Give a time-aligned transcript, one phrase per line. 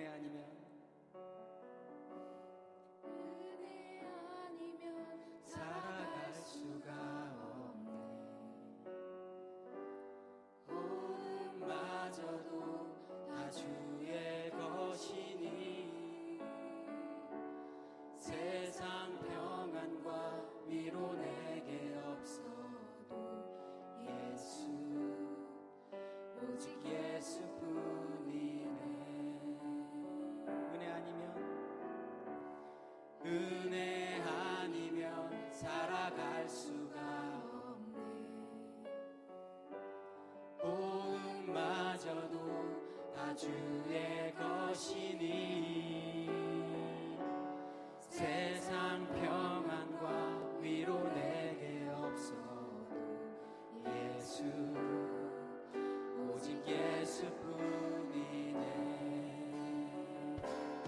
[0.00, 0.53] သနာညီများ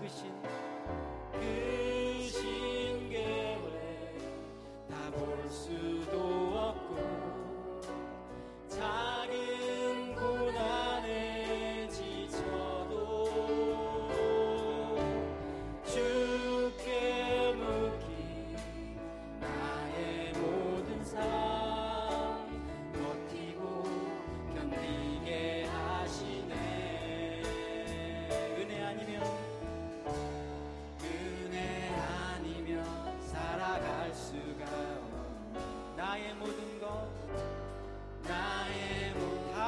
[0.06, 0.66] 이끄신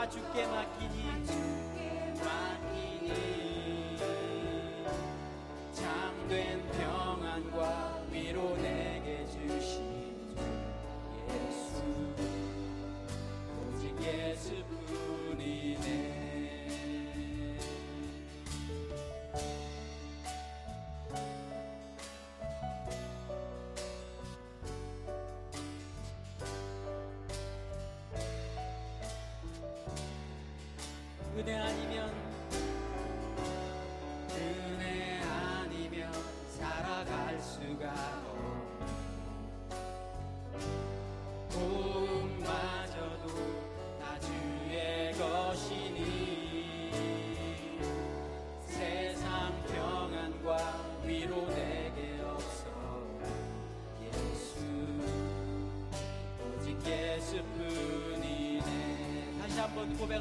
[0.09, 0.98] Pachuquema 500.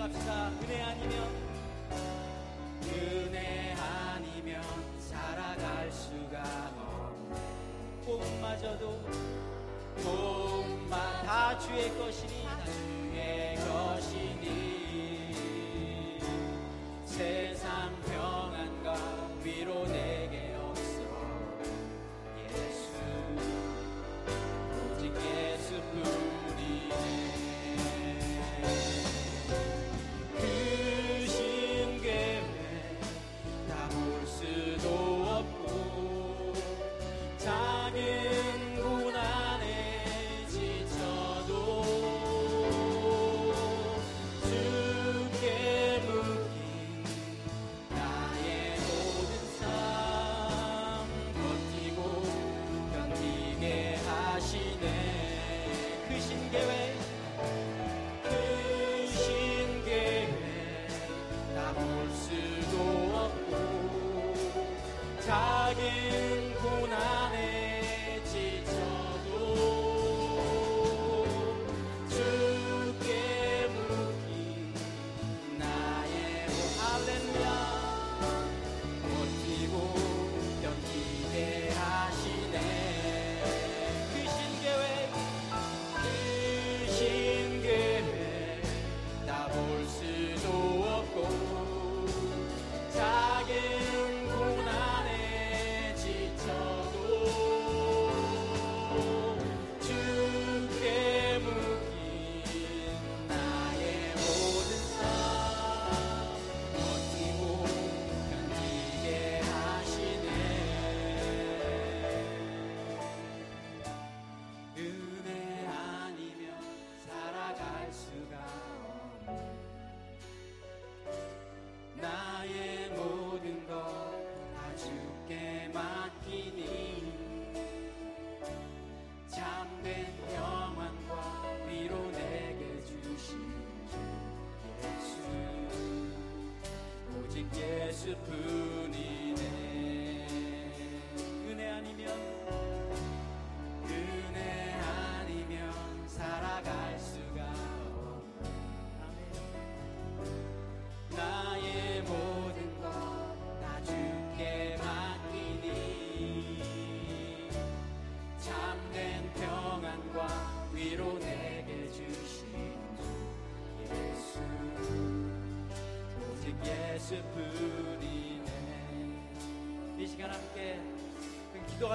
[0.08, 0.47] left side.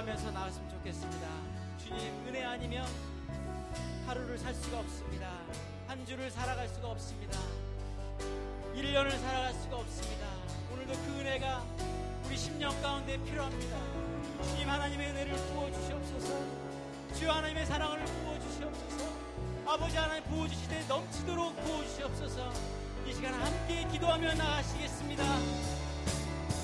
[0.02, 1.28] 기도하면서 나갔으면 좋겠습니다.
[1.78, 2.86] 주님 은혜 아니면
[4.06, 5.30] 하루를 살 수가 없습니다.
[5.86, 7.38] 한 주를 살아갈 수가 없습니다.
[8.74, 10.26] 1년을 살아갈 수가 없습니다.
[10.72, 11.64] 오늘도 그 은혜가
[12.24, 13.76] 우리 10년 가운데 필요합니다.
[14.44, 16.34] 주님 하나님의 은혜를 부어주시옵소서.
[17.14, 19.12] 주 하나님의 사랑을 부어주시옵소서.
[19.66, 22.52] 아버지 하나님 부어주시되 넘치도록 부어주시옵소서.
[23.06, 25.24] 이 시간 함께 기도하며 나가시겠습니다.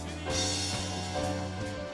[0.03, 1.88] 주님.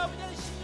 [0.00, 0.59] meu destino.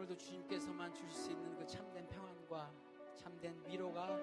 [0.00, 2.72] 오늘도 주님께서만 주실 수 있는 그 참된 평안과
[3.16, 4.18] 참된 위로가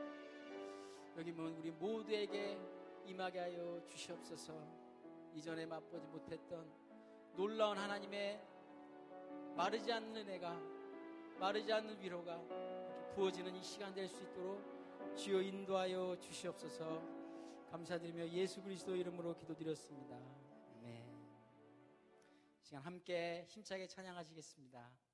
[1.16, 2.60] 여기 뭐 우리 모두에게
[3.06, 4.60] 임하게 하여 주시옵소서
[5.36, 6.68] 이전에 맛보지 못했던
[7.36, 8.42] 놀라운 하나님의
[9.56, 10.60] 마르지 않는 애가
[11.40, 12.42] 마르지 않는 위로가
[13.14, 17.04] 부어지는 이 시간 될 수 있도록 주여 인도하여 주시옵소서
[17.70, 20.16] 감사드리며 예수 그리스도 이름으로 기도드렸습니다.
[20.16, 21.06] 아멘.
[22.64, 25.07] 시간 함께 힘차게 찬양하시겠습니다.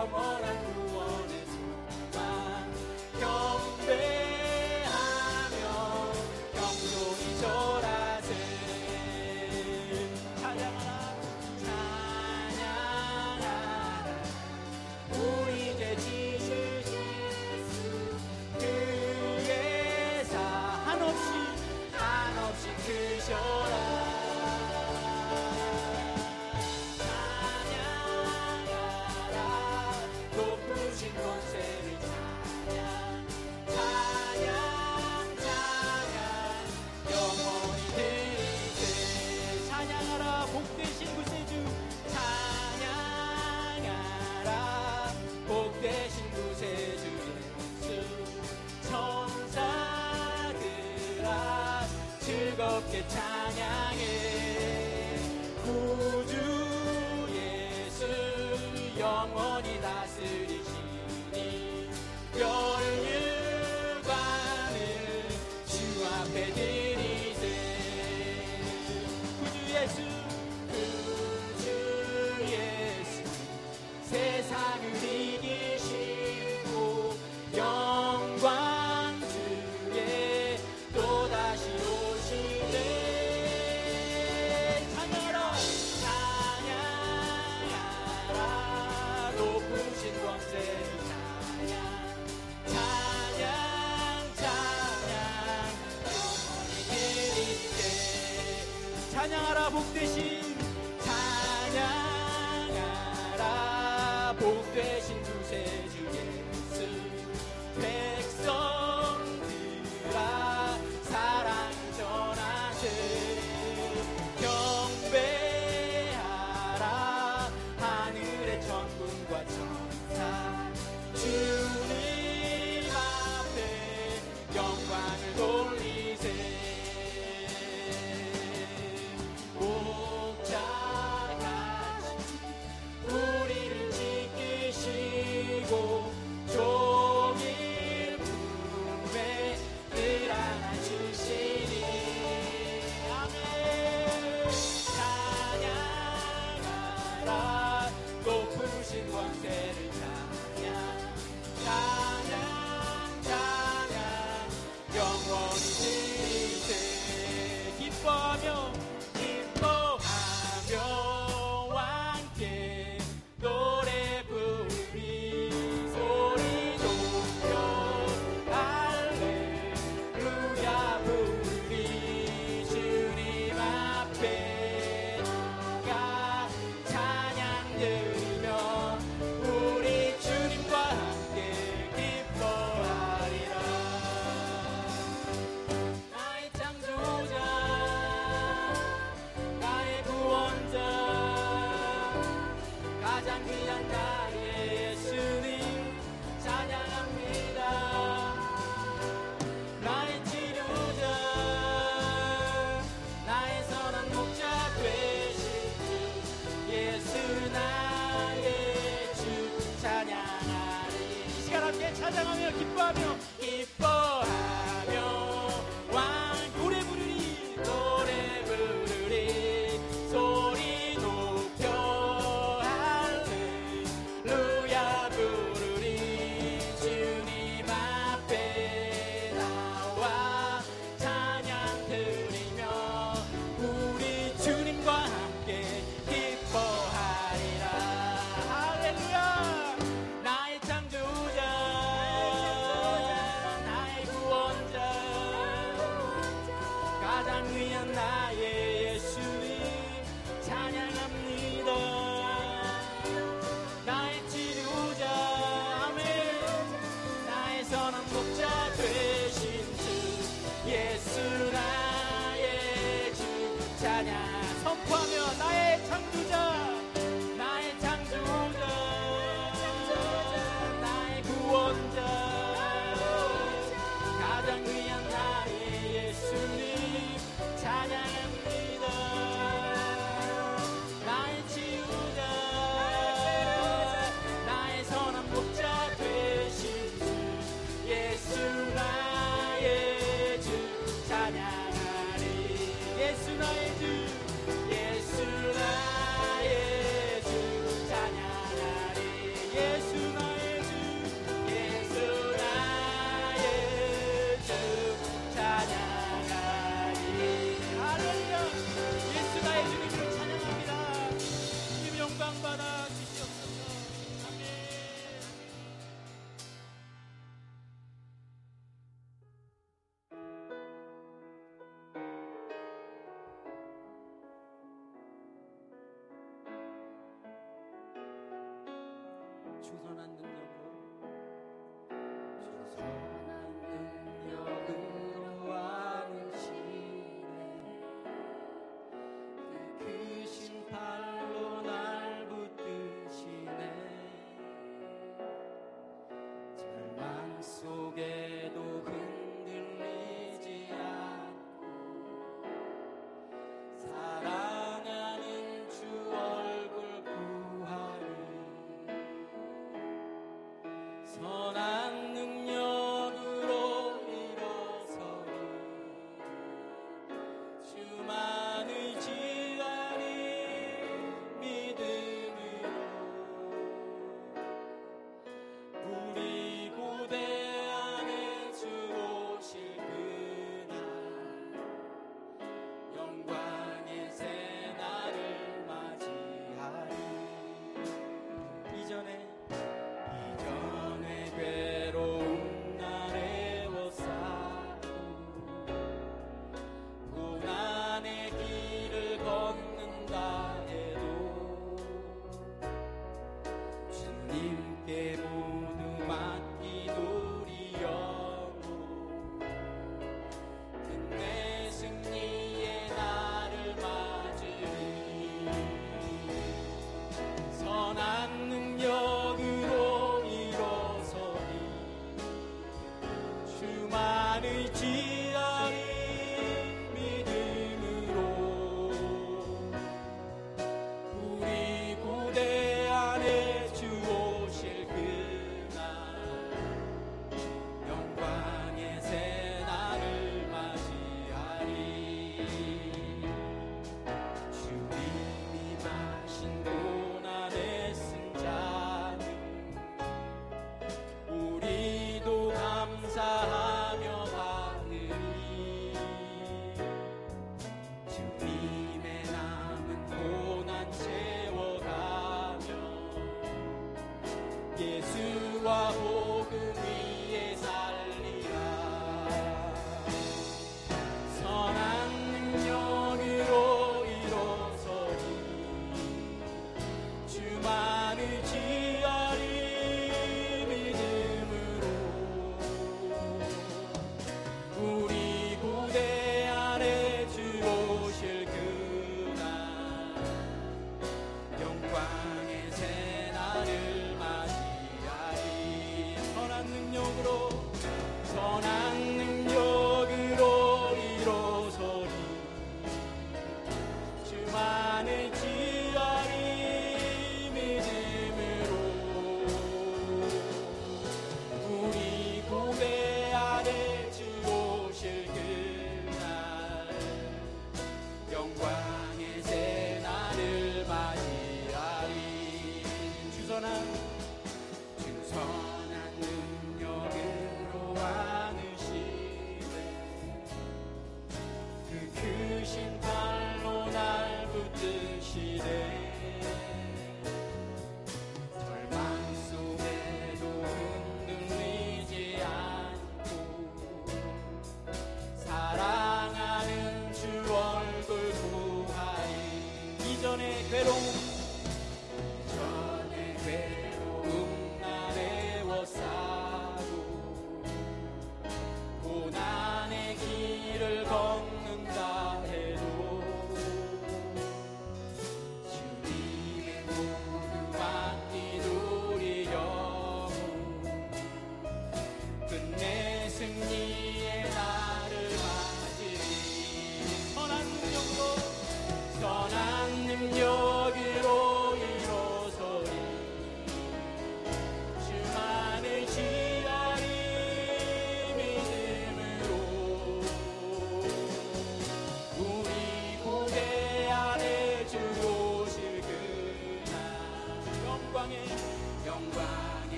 [0.00, 0.29] amor.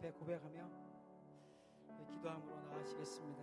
[0.00, 0.66] 앞에 고백하며
[2.08, 3.39] 기도함으로 나가시겠습니다.